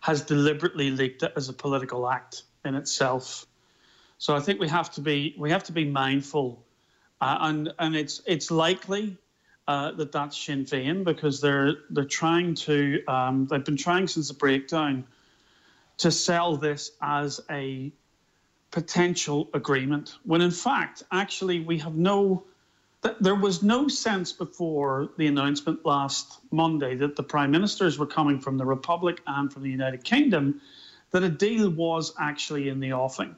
has 0.00 0.22
deliberately 0.22 0.90
leaked 0.90 1.22
it 1.22 1.32
as 1.36 1.48
a 1.48 1.52
political 1.52 2.08
act 2.08 2.42
in 2.64 2.74
itself. 2.74 3.46
So 4.18 4.34
I 4.34 4.40
think 4.40 4.60
we 4.60 4.68
have 4.68 4.90
to 4.92 5.00
be 5.00 5.34
we 5.38 5.50
have 5.50 5.64
to 5.64 5.72
be 5.72 5.84
mindful, 5.84 6.64
uh, 7.20 7.38
and 7.40 7.72
and 7.78 7.96
it's 7.96 8.20
it's 8.26 8.50
likely 8.50 9.16
uh, 9.68 9.92
that 9.92 10.12
that's 10.12 10.36
Sinn 10.36 10.64
Féin 10.64 11.04
because 11.04 11.40
they're 11.40 11.74
they're 11.90 12.04
trying 12.04 12.54
to 12.56 13.02
um, 13.06 13.46
they've 13.46 13.64
been 13.64 13.76
trying 13.76 14.08
since 14.08 14.28
the 14.28 14.34
breakdown 14.34 15.04
to 15.98 16.10
sell 16.10 16.56
this 16.56 16.92
as 17.02 17.40
a 17.50 17.92
potential 18.70 19.48
agreement 19.52 20.16
when 20.24 20.40
in 20.40 20.50
fact 20.50 21.02
actually 21.10 21.60
we 21.60 21.76
have 21.78 21.94
no 21.94 22.44
there 23.20 23.34
was 23.34 23.62
no 23.62 23.88
sense 23.88 24.32
before 24.32 25.10
the 25.16 25.26
announcement 25.26 25.86
last 25.86 26.40
Monday 26.50 26.94
that 26.96 27.16
the 27.16 27.22
prime 27.22 27.50
ministers 27.50 27.98
were 27.98 28.06
coming 28.06 28.38
from 28.38 28.58
the 28.58 28.64
Republic 28.64 29.20
and 29.26 29.52
from 29.52 29.62
the 29.62 29.70
United 29.70 30.04
Kingdom 30.04 30.60
that 31.10 31.22
a 31.22 31.28
deal 31.28 31.70
was 31.70 32.12
actually 32.18 32.68
in 32.68 32.78
the 32.78 32.92
offing. 32.92 33.34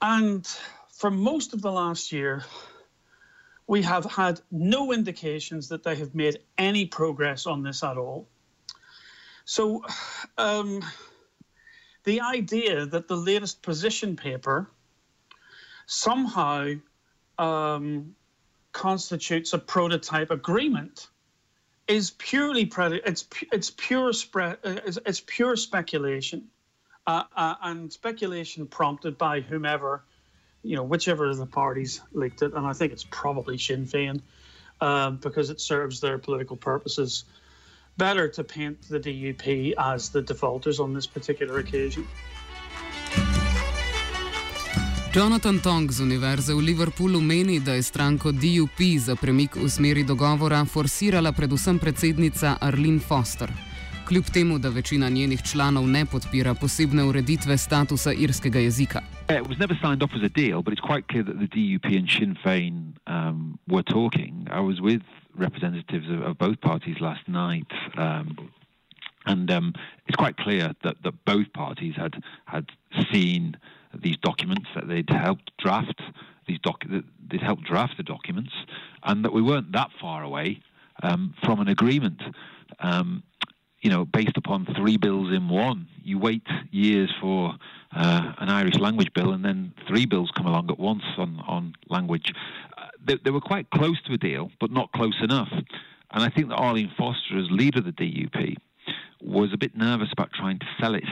And 0.00 0.46
for 0.88 1.10
most 1.10 1.52
of 1.52 1.62
the 1.62 1.72
last 1.72 2.12
year, 2.12 2.44
we 3.66 3.82
have 3.82 4.04
had 4.04 4.40
no 4.50 4.92
indications 4.92 5.68
that 5.68 5.82
they 5.82 5.96
have 5.96 6.14
made 6.14 6.38
any 6.56 6.86
progress 6.86 7.46
on 7.46 7.62
this 7.62 7.82
at 7.82 7.98
all. 7.98 8.28
So, 9.44 9.84
um, 10.38 10.84
the 12.04 12.20
idea 12.20 12.86
that 12.86 13.08
the 13.08 13.16
latest 13.16 13.62
position 13.62 14.14
paper 14.14 14.70
somehow 15.86 16.74
um, 17.38 18.14
constitutes 18.76 19.54
a 19.54 19.58
prototype 19.58 20.30
agreement 20.30 21.08
is 21.88 22.10
purely 22.10 22.70
it's 22.76 23.26
it's 23.50 23.70
pure 23.70 24.12
spread 24.12 24.58
it's, 24.64 24.98
it's, 25.06 25.22
pure 25.26 25.56
speculation 25.56 26.48
uh, 27.06 27.22
uh, 27.34 27.54
and 27.62 27.90
speculation 27.90 28.66
prompted 28.66 29.16
by 29.16 29.40
whomever 29.40 30.04
you 30.62 30.76
know 30.76 30.82
whichever 30.82 31.30
of 31.30 31.38
the 31.38 31.46
parties 31.46 32.02
leaked 32.12 32.42
it 32.42 32.52
and 32.52 32.66
I 32.66 32.74
think 32.74 32.92
it's 32.92 33.06
probably 33.10 33.56
Sinn 33.56 33.86
Féin 33.86 34.20
uh, 34.78 35.12
because 35.12 35.48
it 35.48 35.58
serves 35.58 36.00
their 36.00 36.18
political 36.18 36.56
purposes. 36.56 37.24
Better 37.96 38.28
to 38.28 38.44
paint 38.44 38.82
the 38.90 39.00
DUP 39.00 39.72
as 39.78 40.10
the 40.10 40.20
defaulters 40.20 40.80
on 40.80 40.92
this 40.92 41.06
particular 41.06 41.58
occasion. 41.58 42.06
Jonathan 45.16 45.58
Tong 45.64 45.88
z 45.90 46.04
Univerze 46.04 46.52
v 46.52 46.60
Liverpoolu 46.60 47.20
meni, 47.24 47.56
da 47.60 47.72
je 47.72 47.82
stranko 47.82 48.32
DUP 48.32 49.00
za 49.00 49.16
premik 49.16 49.56
v 49.56 49.64
smeri 49.64 50.04
dogovora 50.04 50.60
forsirala 50.68 51.32
predvsem 51.32 51.78
predsednica 51.80 52.60
Arlene 52.60 53.00
Foster. 53.00 53.48
Kljub 54.04 54.24
temu, 54.28 54.58
da 54.58 54.68
večina 54.68 55.08
njenih 55.08 55.40
članov 55.42 55.88
ne 55.88 56.04
podpira 56.04 56.54
posebne 56.54 57.04
ureditve 57.04 57.56
statusa 57.56 58.12
irskega 58.12 58.60
jezika. 58.60 59.00
Yeah, 59.30 59.40
it 59.40 59.48
was 59.48 59.58
never 59.58 59.76
signed 59.80 60.02
off 60.02 60.12
as 60.12 60.22
a 60.22 60.28
deal, 60.28 60.60
but 60.60 60.72
it's 60.76 60.84
quite 60.84 61.08
clear 61.08 61.24
that 61.24 61.38
the 61.40 61.48
DUP 61.48 61.88
and 61.98 62.08
Sinn 62.12 62.36
Féin 62.44 62.92
um, 63.06 63.58
were 63.72 63.84
talking. 63.96 64.34
I 64.52 64.60
was 64.60 64.76
with 64.84 65.02
representatives 65.32 66.08
of, 66.12 66.20
of 66.28 66.36
both 66.36 66.60
parties 66.60 66.96
last 67.00 67.24
night, 67.26 67.72
um, 67.96 68.36
and 69.24 69.50
um, 69.50 69.72
it's 70.06 70.20
quite 70.20 70.36
clear 70.36 70.74
that, 70.84 70.96
that 71.04 71.14
both 71.24 71.48
parties 71.52 71.94
had 71.96 72.14
had 72.44 72.64
seen 73.12 73.56
these 74.02 74.16
documents 74.18 74.68
that 74.74 74.88
they'd 74.88 75.10
helped 75.10 75.52
draft 75.58 76.00
these 76.46 76.58
doc 76.60 76.84
they'd 77.28 77.42
helped 77.42 77.64
draft 77.64 77.96
the 77.96 78.02
documents, 78.02 78.52
and 79.02 79.24
that 79.24 79.32
we 79.32 79.42
weren't 79.42 79.72
that 79.72 79.90
far 80.00 80.22
away 80.22 80.60
um, 81.02 81.34
from 81.42 81.60
an 81.60 81.68
agreement. 81.68 82.22
Um, 82.80 83.22
you 83.80 83.90
know, 83.90 84.04
based 84.04 84.36
upon 84.36 84.66
three 84.76 84.96
bills 84.96 85.32
in 85.32 85.48
one. 85.48 85.86
You 86.02 86.18
wait 86.18 86.46
years 86.70 87.12
for 87.20 87.54
uh, 87.94 88.32
an 88.38 88.48
Irish 88.48 88.76
language 88.76 89.12
bill, 89.14 89.32
and 89.32 89.44
then 89.44 89.72
three 89.86 90.06
bills 90.06 90.30
come 90.36 90.46
along 90.46 90.70
at 90.70 90.78
once 90.78 91.04
on 91.18 91.40
on 91.46 91.74
language. 91.88 92.32
Uh, 92.76 92.86
they, 93.04 93.16
they, 93.24 93.30
were 93.30 93.40
quite 93.40 93.70
close 93.70 94.00
to 94.02 94.14
a 94.14 94.18
deal, 94.18 94.50
but 94.60 94.70
not 94.72 94.90
close 94.92 95.16
enough. 95.22 95.50
And 95.52 96.22
I 96.24 96.30
think 96.30 96.48
that 96.48 96.56
Arlene 96.56 96.90
Foster, 96.96 97.38
as 97.38 97.50
leader 97.50 97.80
of 97.80 97.84
the 97.84 97.92
DUP, 97.92 98.56
was 99.20 99.52
a 99.52 99.58
bit 99.58 99.76
nervous 99.76 100.08
about 100.12 100.32
trying 100.32 100.58
to 100.58 100.66
sell 100.80 100.94
it 100.94 101.04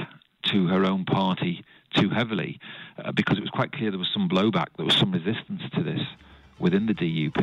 to 0.46 0.66
her 0.68 0.84
own 0.84 1.04
party 1.04 1.64
too 2.00 2.10
heavily, 2.10 2.58
uh, 2.98 3.12
because 3.12 3.38
it 3.38 3.44
was 3.46 3.54
quite 3.58 3.72
clear 3.72 3.90
there 3.90 3.98
was 3.98 4.12
some 4.12 4.28
blowback, 4.28 4.68
there 4.76 4.86
was 4.86 4.96
some 4.96 5.12
resistance 5.12 5.62
to 5.74 5.82
this 5.82 6.02
within 6.58 6.86
the 6.86 6.94
DUP. 6.94 7.40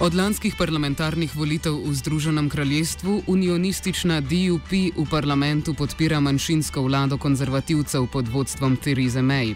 Od 0.00 0.14
lanskih 0.14 0.56
parlamentarnih 0.56 1.36
volitev 1.36 1.76
v 1.76 1.92
Združenem 1.92 2.48
kraljestvu 2.48 3.22
unionistična 3.28 4.20
DUP 4.24 4.72
v 4.96 5.04
parlamentu 5.10 5.74
podpira 5.76 6.20
manjšinsko 6.20 6.82
vlado 6.82 7.18
konzervativcev 7.18 8.08
pod 8.12 8.28
vodstvom 8.28 8.76
Therese 8.80 9.22
May. 9.22 9.52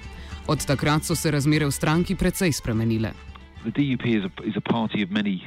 Od 0.46 0.66
takrat 0.66 1.04
so 1.04 1.16
se 1.16 1.30
razmere 1.30 1.64
v 1.64 1.72
stranki 1.72 2.14
precej 2.14 2.52
spremenile. 2.52 3.16
The 3.64 3.72
DUP 3.72 4.04
is 4.04 4.24
a, 4.28 4.30
is 4.44 4.56
a 4.56 4.60
party 4.60 5.00
of 5.00 5.10
many 5.10 5.40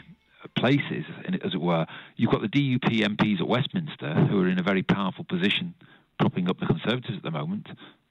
places, 0.56 1.06
as 1.44 1.54
it 1.54 1.62
were. 1.62 1.86
You've 2.16 2.32
got 2.32 2.42
the 2.42 2.48
DUP 2.48 3.02
MPs 3.02 3.40
at 3.40 3.48
Westminster 3.48 4.14
who 4.26 4.42
are 4.42 4.48
in 4.48 4.60
a 4.60 4.64
very 4.64 4.84
powerful 4.84 5.24
position, 5.24 5.74
propping 6.20 6.50
up 6.50 6.60
the 6.60 6.66
Conservatives 6.66 7.18
at 7.18 7.24
the 7.24 7.32
moment. 7.32 7.68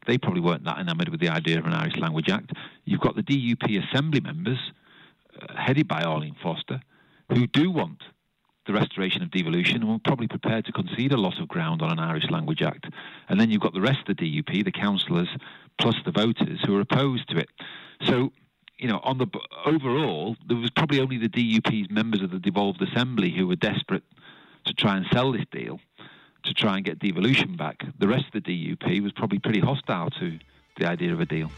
They 0.06 0.18
probably 0.18 0.40
weren't 0.40 0.64
that 0.64 0.78
enamoured 0.78 1.08
with 1.08 1.20
the 1.20 1.28
idea 1.28 1.58
of 1.58 1.66
an 1.66 1.72
Irish 1.72 1.96
Language 1.96 2.30
Act. 2.30 2.52
You've 2.84 3.00
got 3.00 3.16
the 3.16 3.22
DUP 3.22 3.84
Assembly 3.88 4.20
members, 4.20 4.58
uh, 5.40 5.54
headed 5.56 5.88
by 5.88 6.02
Arlene 6.02 6.36
Foster, 6.42 6.80
who 7.30 7.46
do 7.46 7.70
want 7.70 8.02
the 8.66 8.72
restoration 8.72 9.22
of 9.22 9.30
devolution 9.30 9.76
and 9.76 9.88
were 9.88 9.98
probably 10.04 10.28
prepared 10.28 10.64
to 10.64 10.72
concede 10.72 11.12
a 11.12 11.16
lot 11.16 11.40
of 11.40 11.48
ground 11.48 11.82
on 11.82 11.92
an 11.92 11.98
Irish 11.98 12.28
Language 12.30 12.62
Act. 12.62 12.86
And 13.28 13.40
then 13.40 13.50
you've 13.50 13.60
got 13.60 13.74
the 13.74 13.80
rest 13.80 14.08
of 14.08 14.16
the 14.16 14.42
DUP, 14.42 14.64
the 14.64 14.72
councillors, 14.72 15.28
plus 15.80 15.96
the 16.04 16.12
voters 16.12 16.60
who 16.64 16.76
are 16.76 16.80
opposed 16.80 17.28
to 17.28 17.38
it. 17.38 17.48
So 18.04 18.32
you 18.78 18.88
know, 18.88 19.00
on 19.02 19.18
the 19.18 19.26
overall, 19.64 20.36
there 20.46 20.56
was 20.56 20.70
probably 20.70 21.00
only 21.00 21.18
the 21.18 21.28
DUP's 21.28 21.90
members 21.90 22.22
of 22.22 22.30
the 22.30 22.38
devolved 22.38 22.82
assembly 22.82 23.30
who 23.30 23.46
were 23.46 23.56
desperate 23.56 24.04
to 24.66 24.74
try 24.74 24.96
and 24.96 25.06
sell 25.12 25.32
this 25.32 25.46
deal, 25.50 25.80
to 26.44 26.52
try 26.52 26.76
and 26.76 26.84
get 26.84 26.98
devolution 26.98 27.56
back. 27.56 27.84
The 27.98 28.08
rest 28.08 28.26
of 28.34 28.44
the 28.44 28.76
DUP 28.76 29.02
was 29.02 29.12
probably 29.12 29.38
pretty 29.38 29.60
hostile 29.60 30.10
to 30.20 30.38
the 30.78 30.86
idea 30.86 31.12
of 31.12 31.20
a 31.20 31.26
deal. 31.26 31.50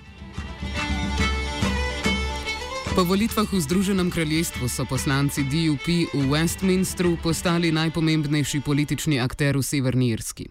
Po 2.95 3.07
volitvah 3.07 3.47
v 3.47 3.63
Združenem 3.63 4.11
kraljestvu 4.11 4.67
so 4.67 4.83
poslanci 4.83 5.47
DUP 5.47 5.87
v 6.11 6.23
Westminstru 6.35 7.15
postali 7.23 7.71
najpomembnejši 7.71 8.59
politični 8.59 9.23
akter 9.23 9.55
v 9.55 9.63
Severni 9.63 10.11
Irski. 10.19 10.51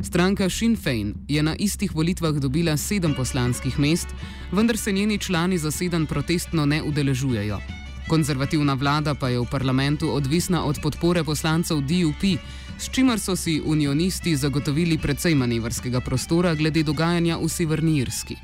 Stranka 0.00 0.50
Sinn 0.50 0.76
Féin 0.76 1.14
je 1.28 1.42
na 1.42 1.54
istih 1.58 1.94
volitvah 1.94 2.36
dobila 2.36 2.76
sedem 2.76 3.14
poslanskih 3.14 3.78
mest, 3.78 4.08
vendar 4.52 4.76
se 4.76 4.92
njeni 4.92 5.18
člani 5.18 5.58
zaseden 5.58 6.06
protestno 6.06 6.66
ne 6.66 6.82
udeležujejo. 6.82 7.60
Konzervativna 8.08 8.74
vlada 8.74 9.14
pa 9.14 9.28
je 9.28 9.40
v 9.40 9.50
parlamentu 9.50 10.10
odvisna 10.14 10.64
od 10.64 10.78
podpore 10.82 11.24
poslancev 11.24 11.80
DUP, 11.80 12.38
s 12.78 12.90
čimer 12.92 13.18
so 13.18 13.36
si 13.36 13.60
unionisti 13.64 14.36
zagotovili 14.36 14.98
precej 14.98 15.34
manevrskega 15.34 16.00
prostora 16.00 16.54
glede 16.54 16.82
dogajanja 16.82 17.38
v 17.38 17.48
Severni 17.48 17.98
Irski. 17.98 18.36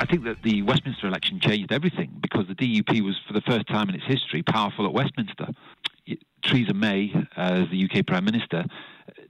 I 0.00 0.06
think 0.06 0.24
that 0.24 0.40
the 0.42 0.62
Westminster 0.62 1.06
election 1.08 1.40
changed 1.40 1.72
everything 1.72 2.08
because 2.22 2.46
the 2.48 2.54
DUP 2.54 3.02
was, 3.04 3.16
for 3.26 3.34
the 3.34 3.44
first 3.44 3.66
time 3.66 3.90
in 3.90 3.94
its 3.94 4.06
history, 4.06 4.42
powerful 4.42 4.86
at 4.86 4.94
Westminster. 4.94 5.48
Theresa 6.40 6.72
May, 6.72 7.12
as 7.36 7.68
the 7.68 7.84
UK 7.84 8.06
Prime 8.06 8.24
Minister, 8.24 8.64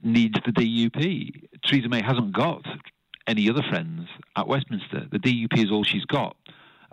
needs 0.01 0.39
the 0.45 0.53
DUP. 0.53 1.40
Theresa 1.71 1.87
May 1.87 2.01
hasn't 2.01 2.33
got 2.33 2.65
any 3.27 3.49
other 3.49 3.63
friends 3.69 4.09
at 4.35 4.47
Westminster. 4.47 5.07
The 5.09 5.19
DUP 5.19 5.57
is 5.57 5.71
all 5.71 5.83
she's 5.83 6.05
got. 6.05 6.35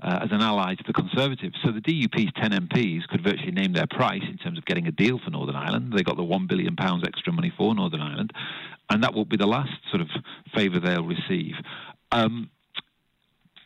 Uh, 0.00 0.20
as 0.22 0.30
an 0.30 0.40
ally 0.40 0.76
to 0.76 0.84
the 0.86 0.92
Conservatives. 0.92 1.56
So 1.64 1.72
the 1.72 1.80
DUP's 1.80 2.30
10 2.40 2.52
MPs 2.52 3.08
could 3.08 3.20
virtually 3.20 3.50
name 3.50 3.72
their 3.72 3.88
price 3.88 4.22
in 4.30 4.36
terms 4.36 4.56
of 4.56 4.64
getting 4.64 4.86
a 4.86 4.92
deal 4.92 5.18
for 5.18 5.30
Northern 5.30 5.56
Ireland. 5.56 5.92
They 5.92 6.04
got 6.04 6.16
the 6.16 6.22
£1 6.22 6.46
billion 6.46 6.76
extra 7.04 7.32
money 7.32 7.52
for 7.56 7.74
Northern 7.74 8.00
Ireland, 8.00 8.32
and 8.90 9.02
that 9.02 9.12
will 9.12 9.24
be 9.24 9.36
the 9.36 9.48
last 9.48 9.72
sort 9.90 10.00
of 10.00 10.08
favour 10.54 10.78
they'll 10.78 11.02
receive. 11.02 11.54
Um, 12.12 12.48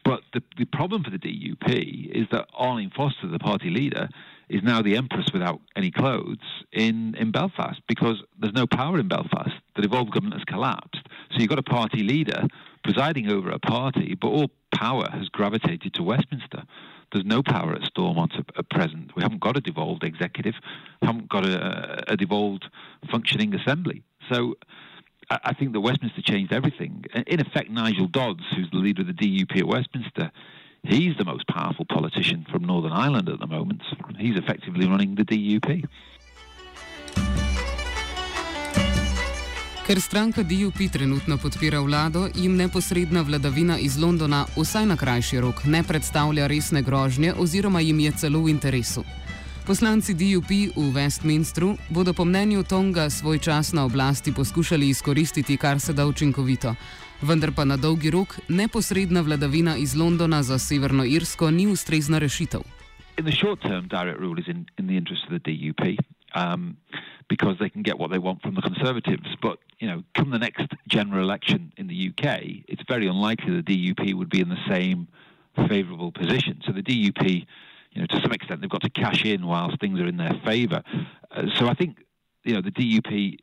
but 0.07 0.23
the, 0.33 0.43
the 0.57 0.65
problem 0.65 1.05
for 1.05 1.11
the 1.11 1.19
DUP 1.19 2.17
is 2.17 2.27
that 2.33 2.47
Arlene 2.55 2.93
Foster, 2.97 3.29
the 3.29 3.39
party 3.39 3.69
leader, 3.69 4.09
is 4.53 4.63
now 4.63 4.83
the 4.83 4.97
empress 4.97 5.27
without 5.33 5.61
any 5.77 5.91
clothes 5.91 6.65
in, 6.73 7.15
in 7.15 7.31
Belfast 7.33 7.81
because 7.89 8.23
there's 8.39 8.53
no 8.53 8.67
power 8.67 8.99
in 8.99 9.09
Belfast. 9.09 9.51
The 9.77 9.83
devolved 9.83 10.13
government 10.13 10.35
has 10.35 10.45
collapsed. 10.45 11.09
So 11.31 11.39
you've 11.41 11.49
got 11.49 11.59
a 11.59 11.63
party 11.63 12.03
leader 12.03 12.43
presiding 12.85 13.31
over 13.31 13.51
a 13.51 13.59
party, 13.59 14.15
but 14.21 14.29
all 14.29 14.51
power 14.75 15.09
has 15.11 15.29
gravitated 15.29 15.95
to 15.95 16.03
Westminster. 16.03 16.65
There's 17.13 17.25
no 17.25 17.43
power 17.43 17.73
at 17.75 17.83
Stormont 17.85 18.33
at, 18.39 18.47
at 18.59 18.69
present. 18.69 19.13
We 19.17 19.23
haven't 19.23 19.41
got 19.41 19.57
a 19.57 19.61
devolved 19.61 20.05
executive, 20.05 20.55
haven't 21.01 21.31
got 21.31 21.47
a, 21.47 22.13
a 22.13 22.17
devolved 22.17 22.67
functioning 23.11 23.55
assembly. 23.55 24.03
So 24.31 24.57
I, 25.31 25.39
I 25.45 25.55
think 25.55 25.73
that 25.73 25.81
Westminster 25.81 26.21
changed 26.23 26.53
everything. 26.53 27.05
In 27.27 27.41
effect, 27.41 27.71
Nigel 27.71 28.07
Dodds, 28.07 28.43
who's 28.55 28.71
the 28.71 28.79
leader 28.79 29.01
of 29.01 29.09
the 29.09 29.15
DUP 29.15 29.59
at 29.59 29.67
Westminster, 29.67 30.31
He's 30.85 31.17
the 31.17 31.25
most 31.25 31.47
powerful 31.47 31.85
politician 31.85 32.45
from 32.51 32.65
Northern 32.65 32.93
Ireland 32.93 33.29
at 33.29 33.39
the 33.39 33.47
moment. 33.47 33.83
He's 34.19 34.37
effectively 34.37 34.89
running 34.89 35.15
the 35.15 35.23
DUP. 35.23 35.87
Ker 39.87 40.01
stranka 40.01 40.43
DUP 40.43 40.91
trenutno 40.93 41.39
podpira 41.39 41.81
vlado, 41.81 42.29
jim 42.35 42.57
neposredna 42.57 43.23
vladavina 43.23 43.79
iz 43.79 43.97
Londona, 43.99 44.47
vsaj 44.57 44.87
na 44.87 44.97
krajši 44.97 45.41
rok, 45.41 45.65
ne 45.65 45.83
predstavlja 45.83 46.47
resne 46.47 46.83
grožnje 46.83 47.35
oziroma 47.39 47.81
jim 47.81 48.01
je 48.01 48.13
celo 48.13 48.43
v 48.43 48.51
interesu. 48.51 49.05
Poslanci 49.67 50.15
DUP 50.15 50.51
v 50.51 50.91
Westminstru 50.95 51.77
bodo 51.91 52.13
po 52.13 52.25
mnenju 52.25 52.63
Tonga 52.63 53.11
svoj 53.11 53.39
čas 53.39 53.73
na 53.73 53.85
oblasti 53.85 54.33
poskušali 54.33 54.89
izkoristiti 54.89 55.57
kar 55.57 55.81
se 55.81 55.93
da 55.93 56.07
učinkovito, 56.07 56.75
vendar 57.23 57.53
pa 57.57 57.65
na 57.65 57.77
dolgi 57.77 58.11
rok 58.11 58.39
neposredna 58.49 59.23
vladavina 59.23 59.77
iz 59.77 59.95
Londona 59.95 60.43
za 60.43 60.59
Severno 60.59 61.05
Irsko 61.05 61.51
ni 61.51 61.67
ustrezna 61.67 62.19
rešitev. 62.19 62.61
In 63.19 63.25
the 63.25 63.33
short 63.33 63.61
term, 63.63 63.89
direct 63.89 64.21
rule 64.21 64.41
is 64.41 64.49
in, 64.49 64.67
in 64.79 64.87
the 64.87 64.97
interest 64.97 65.25
of 65.25 65.31
the 65.31 65.41
DUP 65.41 65.99
um, 66.35 66.77
because 67.29 67.57
they 67.59 67.71
can 67.71 67.83
get 67.83 67.99
what 67.99 68.11
they 68.11 68.19
want 68.19 68.43
from 68.43 68.55
the 68.55 68.63
Conservatives. 68.63 69.29
But, 69.41 69.59
you 69.79 69.89
know, 69.89 70.03
come 70.15 70.31
the 70.31 70.39
next 70.39 70.67
general 70.89 71.23
election 71.23 71.73
in 71.77 71.87
the 71.87 72.09
UK, 72.09 72.25
it's 72.69 72.83
very 72.89 73.07
unlikely 73.07 73.61
the 73.61 73.63
DUP 73.63 74.15
would 74.15 74.31
be 74.31 74.41
in 74.41 74.49
the 74.49 74.65
same 74.69 75.09
favourable 75.69 76.13
position. 76.13 76.61
So 76.67 76.73
the 76.73 76.83
DUP, 76.83 77.47
you 77.93 78.01
know, 78.01 78.07
to 78.07 78.21
some 78.21 78.33
extent, 78.33 78.61
they've 78.61 78.71
got 78.71 78.83
to 78.83 78.91
cash 78.91 79.25
in 79.25 79.47
whilst 79.47 79.79
things 79.81 80.01
are 80.01 80.07
in 80.07 80.17
their 80.17 80.41
favour. 80.45 80.83
Uh, 81.31 81.43
so 81.59 81.69
I 81.69 81.75
think, 81.75 81.99
you 82.45 82.55
know, 82.55 82.63
the 82.63 82.73
DUP 82.73 83.39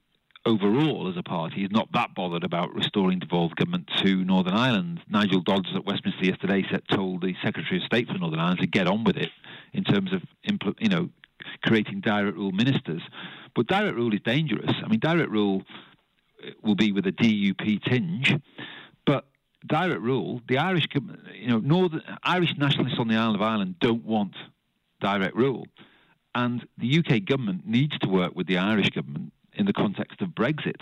overall 0.45 1.09
as 1.09 1.17
a 1.17 1.23
party 1.23 1.63
is 1.63 1.71
not 1.71 1.91
that 1.93 2.15
bothered 2.15 2.43
about 2.43 2.73
restoring 2.73 3.19
devolved 3.19 3.55
government 3.55 3.89
to 3.97 4.23
Northern 4.23 4.53
Ireland. 4.53 5.01
Nigel 5.09 5.41
Dodds 5.41 5.69
at 5.75 5.85
Westminster 5.85 6.25
yesterday 6.25 6.65
said, 6.69 6.83
told 6.89 7.21
the 7.21 7.35
Secretary 7.43 7.77
of 7.77 7.83
State 7.83 8.07
for 8.07 8.17
Northern 8.17 8.39
Ireland 8.39 8.61
to 8.61 8.67
get 8.67 8.87
on 8.87 9.03
with 9.03 9.17
it 9.17 9.29
in 9.73 9.83
terms 9.83 10.13
of 10.13 10.21
you 10.79 10.89
know 10.89 11.09
creating 11.63 12.01
direct 12.01 12.37
rule 12.37 12.51
ministers. 12.51 13.01
But 13.55 13.67
direct 13.67 13.95
rule 13.95 14.13
is 14.13 14.21
dangerous. 14.21 14.71
I 14.83 14.87
mean, 14.87 14.99
direct 14.99 15.29
rule 15.29 15.63
uh, 16.45 16.51
will 16.63 16.75
be 16.75 16.91
with 16.91 17.05
a 17.07 17.11
DUP 17.11 17.83
tinge, 17.83 18.35
but 19.05 19.25
direct 19.65 20.01
rule, 20.01 20.41
the 20.47 20.57
Irish, 20.57 20.87
you 21.33 21.47
know, 21.47 21.59
Northern 21.59 22.01
Irish 22.23 22.55
nationalists 22.57 22.99
on 22.99 23.07
the 23.07 23.15
island 23.15 23.35
of 23.35 23.41
Ireland 23.41 23.75
don't 23.79 24.05
want 24.05 24.35
direct 25.01 25.35
rule. 25.35 25.67
And 26.35 26.65
the 26.77 26.99
UK 26.99 27.25
government 27.25 27.67
needs 27.67 27.97
to 27.99 28.07
work 28.07 28.35
with 28.35 28.47
the 28.47 28.57
Irish 28.57 28.91
government 28.91 29.33
in 29.59 29.65
the 29.65 29.73
context 29.73 30.21
of 30.21 30.29
Brexit. 30.29 30.81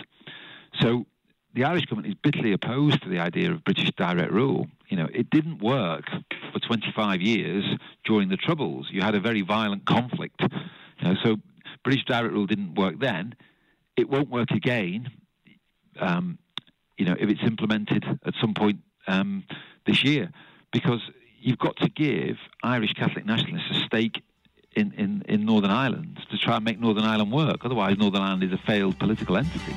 So 0.80 1.06
the 1.54 1.64
Irish 1.64 1.86
government 1.86 2.12
is 2.12 2.18
bitterly 2.22 2.52
opposed 2.52 3.02
to 3.02 3.08
the 3.08 3.18
idea 3.18 3.50
of 3.50 3.64
British 3.64 3.90
direct 3.96 4.32
rule. 4.32 4.68
You 4.88 4.96
know, 4.96 5.08
it 5.12 5.30
didn't 5.30 5.62
work 5.62 6.04
for 6.52 6.60
25 6.60 7.20
years 7.20 7.64
during 8.04 8.28
the 8.28 8.36
Troubles. 8.36 8.88
You 8.90 9.00
had 9.00 9.14
a 9.14 9.20
very 9.20 9.42
violent 9.42 9.86
conflict. 9.86 10.40
You 10.40 11.08
know, 11.08 11.14
so 11.22 11.36
British 11.82 12.04
direct 12.04 12.32
rule 12.32 12.46
didn't 12.46 12.74
work 12.74 12.98
then. 13.00 13.34
It 13.96 14.08
won't 14.08 14.30
work 14.30 14.50
again. 14.50 15.10
Um, 15.98 16.38
you 16.96 17.06
know, 17.06 17.16
if 17.18 17.28
it's 17.28 17.42
implemented 17.42 18.04
at 18.24 18.34
some 18.40 18.54
point 18.54 18.80
um, 19.06 19.44
this 19.86 20.04
year, 20.04 20.30
because 20.72 21.00
you've 21.40 21.58
got 21.58 21.76
to 21.78 21.88
give 21.88 22.36
Irish 22.62 22.92
Catholic 22.92 23.24
nationalists 23.24 23.70
a 23.70 23.80
stake 23.86 24.22
in, 24.80 24.92
in, 25.02 25.10
in 25.28 25.44
Northern 25.44 25.74
Ireland 25.84 26.12
to 26.30 26.36
try 26.44 26.54
and 26.58 26.64
make 26.64 26.78
Northern 26.80 27.06
Ireland 27.12 27.32
work. 27.32 27.64
Otherwise, 27.64 27.94
Northern 27.98 28.22
Ireland 28.22 28.44
is 28.48 28.52
a 28.52 28.62
failed 28.66 28.96
political 28.98 29.36
entity. 29.36 29.74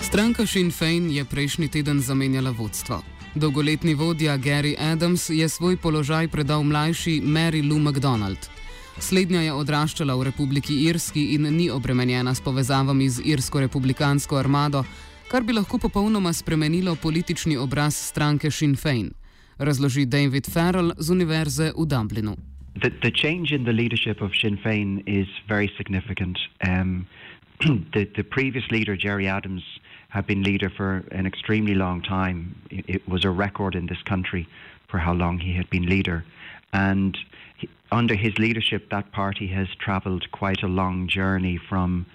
Stranka 0.00 0.46
Sinn 0.46 0.70
Fein 0.70 1.10
je 1.10 1.24
prejšnji 1.24 1.68
teden 1.68 2.00
zamenjala 2.00 2.50
vodstvo. 2.50 3.02
Dolgoletni 3.34 3.94
vodja 3.94 4.36
Gary 4.38 4.74
Adams 4.92 5.30
je 5.30 5.48
svoj 5.48 5.76
položaj 5.76 6.28
predal 6.28 6.62
mlajši 6.62 7.20
Mary 7.24 7.62
Lou 7.62 7.78
MacDonald. 7.78 8.50
Slednja 8.98 9.40
je 9.40 9.52
odraščala 9.52 10.14
v 10.14 10.24
Republiki 10.28 10.74
Irski 10.90 11.34
in 11.34 11.46
ni 11.56 11.70
obremenjena 11.70 12.34
s 12.34 12.40
povezavami 12.40 13.08
z 13.08 13.22
Irsko 13.24 13.60
republikansko 13.60 14.36
armado, 14.36 14.84
kar 15.30 15.46
bi 15.46 15.54
lahko 15.54 15.78
popolnoma 15.78 16.32
spremenilo 16.32 16.96
politični 16.96 17.56
obraz 17.56 17.94
stranke 17.96 18.50
Sinn 18.50 18.74
Fein, 18.76 19.12
razloži 19.60 20.06
David 20.06 20.46
Farrell 20.52 20.92
z 20.98 21.10
Univerze 21.10 21.72
v 21.76 21.86
Dublinu. 21.86 22.36
The, 22.82 22.90
the 23.02 23.10
change 23.10 23.52
in 23.52 23.64
the 23.64 23.72
leadership 23.72 24.22
of 24.22 24.30
Sinn 24.34 24.56
Fein 24.56 25.02
is 25.06 25.28
very 25.48 25.68
significant. 25.76 26.38
Um, 26.66 27.06
the, 27.94 28.08
the 28.16 28.22
previous 28.22 28.64
leader, 28.70 28.96
Gerry 28.96 29.28
Adams, 29.28 29.62
had 30.08 30.26
been 30.26 30.42
leader 30.42 30.70
for 30.70 31.04
an 31.12 31.26
extremely 31.26 31.74
long 31.74 32.02
time. 32.02 32.54
It, 32.70 32.84
it 32.88 33.08
was 33.08 33.24
a 33.24 33.30
record 33.30 33.74
in 33.74 33.86
this 33.86 34.02
country 34.02 34.48
for 34.88 34.98
how 34.98 35.12
long 35.12 35.38
he 35.38 35.52
had 35.54 35.68
been 35.70 35.86
leader. 35.86 36.24
And 36.72 37.18
he, 37.56 37.68
under 37.92 38.14
his 38.14 38.38
leadership, 38.38 38.90
that 38.90 39.12
party 39.12 39.48
has 39.48 39.68
travelled 39.78 40.30
quite 40.30 40.62
a 40.62 40.68
long 40.68 41.08
journey 41.08 41.58
from 41.68 42.06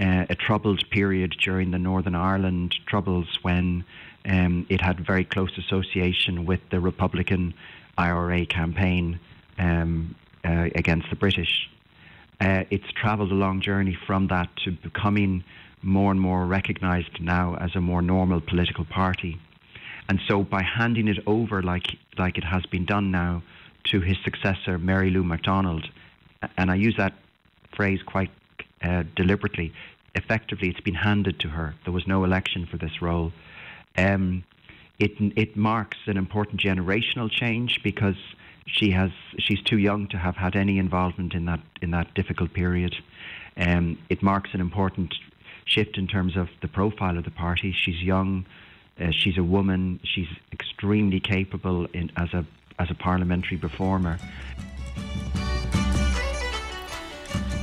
uh, 0.00 0.26
a 0.28 0.34
troubled 0.34 0.88
period 0.90 1.36
during 1.42 1.70
the 1.70 1.78
Northern 1.78 2.14
Ireland 2.14 2.74
Troubles 2.86 3.38
when 3.42 3.84
um, 4.26 4.66
it 4.68 4.80
had 4.80 5.04
very 5.04 5.24
close 5.24 5.56
association 5.56 6.46
with 6.46 6.60
the 6.70 6.80
Republican 6.80 7.54
IRA 7.96 8.44
campaign 8.46 9.20
um, 9.58 10.14
uh, 10.44 10.68
against 10.74 11.08
the 11.10 11.16
British. 11.16 11.70
Uh, 12.40 12.64
it's 12.70 12.90
travelled 12.92 13.32
a 13.32 13.34
long 13.34 13.60
journey 13.60 13.96
from 14.06 14.28
that 14.28 14.48
to 14.64 14.72
becoming 14.72 15.42
more 15.82 16.10
and 16.10 16.20
more 16.20 16.44
recognised 16.44 17.20
now 17.20 17.54
as 17.56 17.74
a 17.74 17.80
more 17.80 18.02
normal 18.02 18.40
political 18.40 18.84
party. 18.84 19.38
And 20.08 20.20
so 20.28 20.42
by 20.42 20.62
handing 20.62 21.08
it 21.08 21.18
over 21.26 21.62
like 21.62 21.96
like 22.18 22.38
it 22.38 22.44
has 22.44 22.64
been 22.66 22.84
done 22.84 23.10
now 23.10 23.42
to 23.84 24.00
his 24.00 24.16
successor, 24.24 24.78
Mary 24.78 25.10
Lou 25.10 25.22
McDonald, 25.22 25.88
and 26.56 26.70
I 26.70 26.74
use 26.74 26.96
that 26.96 27.14
phrase 27.74 28.02
quite 28.02 28.30
uh, 28.82 29.04
deliberately. 29.14 29.72
Effectively, 30.14 30.68
it's 30.70 30.80
been 30.80 30.94
handed 30.94 31.38
to 31.40 31.48
her. 31.48 31.74
There 31.84 31.92
was 31.92 32.06
no 32.06 32.24
election 32.24 32.66
for 32.66 32.78
this 32.78 33.02
role. 33.02 33.32
Um, 33.96 34.44
it 34.98 35.12
it 35.36 35.56
marks 35.56 35.98
an 36.06 36.16
important 36.16 36.60
generational 36.60 37.30
change 37.30 37.80
because 37.82 38.16
she 38.66 38.90
has 38.90 39.10
she's 39.38 39.62
too 39.62 39.78
young 39.78 40.08
to 40.08 40.18
have 40.18 40.36
had 40.36 40.56
any 40.56 40.78
involvement 40.78 41.34
in 41.34 41.44
that 41.46 41.60
in 41.82 41.90
that 41.92 42.14
difficult 42.14 42.52
period. 42.52 42.96
Um, 43.56 43.98
it 44.08 44.22
marks 44.22 44.50
an 44.52 44.60
important 44.60 45.14
shift 45.64 45.98
in 45.98 46.06
terms 46.06 46.36
of 46.36 46.48
the 46.62 46.68
profile 46.68 47.16
of 47.18 47.24
the 47.24 47.30
party. 47.30 47.72
She's 47.72 48.02
young, 48.02 48.46
uh, 49.00 49.10
she's 49.10 49.38
a 49.38 49.42
woman, 49.42 50.00
she's 50.02 50.28
extremely 50.52 51.20
capable 51.20 51.86
in, 51.92 52.10
as 52.16 52.32
a 52.32 52.44
as 52.78 52.90
a 52.90 52.94
parliamentary 52.94 53.56
performer. 53.56 54.18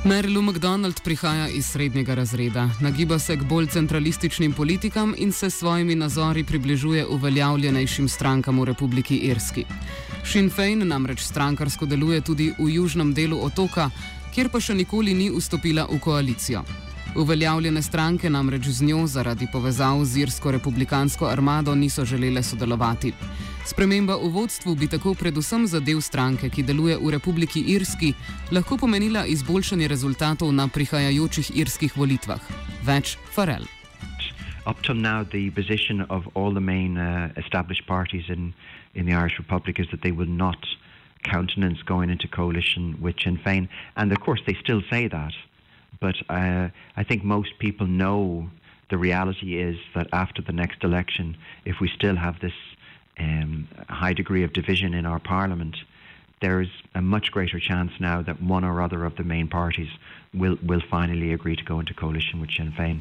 Mary 0.05 0.27
Lou 0.33 0.41
McDonald 0.41 0.99
prihaja 1.03 1.47
iz 1.47 1.65
srednjega 1.65 2.13
razreda, 2.13 2.69
nagiba 2.81 3.19
se 3.19 3.37
k 3.37 3.43
bolj 3.43 3.67
centralističnim 3.67 4.53
politikam 4.53 5.13
in 5.17 5.31
se 5.31 5.49
s 5.49 5.59
svojimi 5.59 5.95
nazori 5.95 6.43
približuje 6.43 7.05
uveljavljenejšim 7.05 8.09
strankam 8.09 8.59
v 8.59 8.65
Republiki 8.65 9.15
Irski. 9.15 9.65
Sinn 10.25 10.49
Fein 10.49 10.87
namreč 10.87 11.23
strankarsko 11.23 11.85
deluje 11.85 12.21
tudi 12.21 12.51
v 12.59 12.69
južnem 12.69 13.13
delu 13.13 13.39
otoka, 13.45 13.89
kjer 14.35 14.49
pa 14.49 14.59
še 14.59 14.75
nikoli 14.75 15.13
ni 15.13 15.29
vstopila 15.31 15.87
v 15.91 15.99
koalicijo. 15.99 16.65
Uveljavljene 17.15 17.81
stranke 17.81 18.29
namreč 18.29 18.67
z 18.67 18.83
njo 18.83 19.07
zaradi 19.07 19.47
povezav 19.51 20.03
z 20.05 20.17
irsko 20.17 20.51
republikansko 20.51 21.25
armado 21.31 21.75
niso 21.75 22.05
želele 22.05 22.43
sodelovati. 22.43 23.13
Sprememba 23.63 24.19
v 24.19 24.27
vodstvu 24.27 24.75
bi 24.75 24.87
tako 24.91 25.13
predvsem 25.15 25.63
za 25.67 25.79
del 25.79 26.01
stranke, 26.03 26.49
ki 26.51 26.65
deluje 26.67 26.97
v 26.99 27.15
Republiki 27.15 27.63
Irski, 27.71 28.11
lahko 28.51 28.75
pomenila 28.77 29.23
izboljšanje 29.23 29.87
rezultatov 29.87 30.51
na 30.51 30.67
prihajajočih 30.67 31.55
irskih 31.55 31.95
volitvah. 31.95 32.43
Več 32.83 33.15
Farel. 33.31 33.63
Up 34.67 34.83
to 34.83 34.93
now, 34.93 35.23
the 35.23 35.49
position 35.51 36.03
of 36.09 36.27
all 36.35 36.51
the 36.51 36.59
main 36.59 36.97
uh, 36.97 37.31
established 37.37 37.87
parties 37.87 38.27
in, 38.27 38.53
in 38.95 39.05
the 39.05 39.13
Irish 39.13 39.39
Republic 39.39 39.79
is 39.79 39.87
that 39.91 40.01
they 40.03 40.11
will 40.11 40.27
not 40.27 40.59
countenance 41.23 41.79
going 41.83 42.09
into 42.09 42.27
coalition 42.27 42.99
with 42.99 43.15
Sinn 43.23 43.39
Féin. 43.39 43.67
And 43.95 44.11
of 44.11 44.19
course, 44.19 44.41
they 44.45 44.57
still 44.59 44.81
say 44.89 45.07
that. 45.07 45.33
But 46.01 46.15
uh, 46.27 46.67
I 46.97 47.03
think 47.03 47.23
most 47.23 47.59
people 47.59 47.87
know 47.87 48.49
the 48.89 48.97
reality 48.97 49.57
is 49.59 49.77
that 49.95 50.07
after 50.11 50.41
the 50.41 50.51
next 50.51 50.83
election, 50.83 51.37
if 51.65 51.79
we 51.79 51.87
still 51.87 52.17
have 52.17 52.39
this 52.41 52.53
um, 53.19 53.67
high 53.89 54.13
degree 54.13 54.43
of 54.43 54.53
division 54.53 54.93
in 54.93 55.05
our 55.05 55.19
parliament, 55.19 55.75
there 56.41 56.61
is 56.61 56.69
a 56.95 57.01
much 57.01 57.31
greater 57.31 57.59
chance 57.59 57.91
now 57.99 58.21
that 58.21 58.41
one 58.41 58.63
or 58.63 58.81
other 58.81 59.05
of 59.05 59.15
the 59.15 59.23
main 59.23 59.47
parties 59.47 59.89
will, 60.33 60.57
will 60.61 60.81
finally 60.89 61.31
agree 61.33 61.55
to 61.55 61.63
go 61.63 61.79
into 61.79 61.93
coalition 61.93 62.41
with 62.41 62.51
Sinn 62.51 62.71
Féin. 62.77 62.99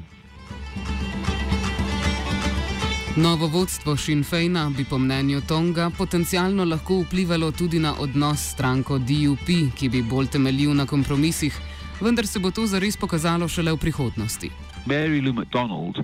Novo 3.16 3.46
vodstvo 3.46 3.96
Sinn 3.96 4.25
Feina 4.25 4.70
bi 4.77 4.85
po 4.85 4.98
mnenju 4.98 5.42
Tonga 5.46 5.90
potencialno 5.90 6.64
lahko 6.64 7.03
vplivalo 7.03 7.51
tudi 7.53 7.79
na 7.79 7.92
odnos 8.01 8.40
s 8.40 8.53
stranko 8.55 8.98
DUP, 8.98 9.48
ki 9.77 9.88
bi 9.88 10.03
bolj 10.03 10.31
temeljil 10.33 10.72
na 10.75 10.87
kompromisih, 10.87 11.53
vendar 12.01 12.27
se 12.27 12.38
bo 12.38 12.51
to 12.51 12.66
zares 12.66 12.96
pokazalo 12.96 13.48
šele 13.48 13.72
v 13.72 13.77
prihodnosti. 13.77 14.51
Mary 14.87 15.20
Lou 15.20 15.33
MacDonald 15.33 16.01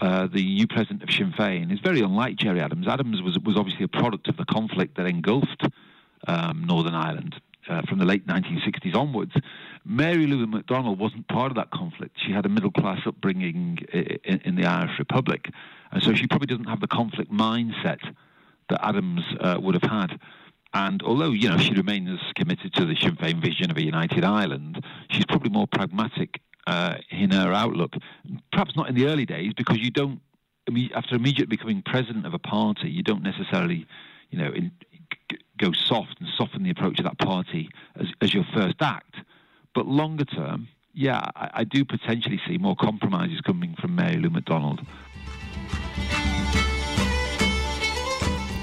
uh, 0.00 0.26
the 0.26 0.44
new 0.44 0.66
president 0.66 1.02
of 1.02 1.10
Sinn 1.10 1.32
Féin, 1.32 1.72
is 1.72 1.80
very 1.80 2.00
unlike 2.00 2.36
Gerry 2.36 2.60
Adams. 2.60 2.86
Adams 2.86 3.22
was, 3.22 3.38
was 3.38 3.56
obviously 3.56 3.84
a 3.84 3.88
product 3.88 4.28
of 4.28 4.36
the 4.36 4.44
conflict 4.44 4.96
that 4.96 5.06
engulfed 5.06 5.64
um, 6.26 6.64
Northern 6.66 6.94
Ireland 6.94 7.40
uh, 7.68 7.82
from 7.82 7.98
the 7.98 8.04
late 8.04 8.26
1960s 8.26 8.94
onwards. 8.94 9.32
Mary 9.84 10.26
Lou 10.26 10.46
McDonald 10.46 10.98
wasn't 10.98 11.26
part 11.28 11.50
of 11.50 11.56
that 11.56 11.70
conflict. 11.70 12.16
She 12.24 12.32
had 12.32 12.46
a 12.46 12.48
middle 12.48 12.70
class 12.70 13.00
upbringing 13.06 13.78
in, 13.92 14.40
in, 14.44 14.56
the 14.56 14.66
Irish 14.66 14.98
Republic. 14.98 15.48
And 15.92 16.02
so 16.02 16.14
she 16.14 16.26
probably 16.26 16.46
doesn't 16.46 16.68
have 16.68 16.80
the 16.80 16.88
conflict 16.88 17.32
mindset 17.32 18.00
that 18.68 18.84
Adams 18.84 19.22
uh, 19.40 19.58
would 19.60 19.74
have 19.74 19.90
had. 19.90 20.20
And 20.74 21.02
although, 21.02 21.30
you 21.30 21.48
know, 21.48 21.56
she 21.56 21.72
remains 21.72 22.20
committed 22.34 22.74
to 22.74 22.84
the 22.84 22.96
Sinn 22.96 23.16
Féin 23.16 23.40
vision 23.40 23.70
of 23.70 23.76
a 23.76 23.82
united 23.82 24.24
Ireland, 24.24 24.84
she's 25.10 25.24
probably 25.24 25.50
more 25.50 25.66
pragmatic 25.66 26.40
uh, 26.66 26.96
in 27.10 27.30
her 27.30 27.52
outlook. 27.52 27.94
Perhaps 28.52 28.76
not 28.76 28.88
in 28.88 28.94
the 28.94 29.06
early 29.06 29.26
days, 29.26 29.52
because 29.56 29.78
you 29.78 29.90
don't. 29.90 30.20
After 30.94 31.14
immediately 31.14 31.56
becoming 31.56 31.80
president 31.82 32.26
of 32.26 32.34
a 32.34 32.40
party, 32.40 32.90
you 32.90 33.04
don't 33.04 33.22
necessarily, 33.22 33.86
you 34.30 34.38
know, 34.38 34.50
in, 34.52 34.72
go 35.58 35.70
soft 35.72 36.16
and 36.18 36.28
soften 36.36 36.64
the 36.64 36.70
approach 36.70 36.98
of 36.98 37.04
that 37.04 37.18
party 37.18 37.70
as, 37.94 38.08
as 38.20 38.34
your 38.34 38.44
first 38.52 38.76
act. 38.80 39.14
But 39.76 39.86
longer 39.86 40.24
term, 40.24 40.68
yeah, 40.92 41.20
I, 41.36 41.50
I 41.60 41.64
do 41.64 41.84
potentially 41.84 42.40
see 42.48 42.58
more 42.58 42.74
compromises 42.74 43.40
coming 43.42 43.76
from 43.80 43.94
Mary 43.94 44.16
Lou 44.16 44.30
McDonald. 44.30 44.80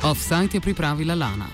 Offside 0.04 0.60
pripravila 0.60 1.18
Lana. 1.18 1.48